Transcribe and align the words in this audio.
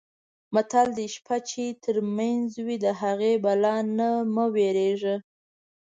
متل 0.53 0.87
دی: 0.97 1.07
شپه 1.15 1.35
یې 1.37 1.45
چې 1.49 1.63
ترمنځه 1.83 2.59
وي 2.65 2.77
د 2.85 2.87
هغې 3.01 3.33
بلا 3.43 3.75
نه 3.97 4.09
مه 4.33 4.45
وېرېږه. 4.53 5.15